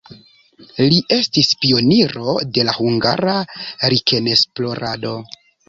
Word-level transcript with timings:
Li 0.93 0.95
estis 1.15 1.49
pioniro 1.65 2.33
de 2.57 2.65
la 2.71 2.75
hungara 2.79 3.37
likenesplorado. 3.97 5.17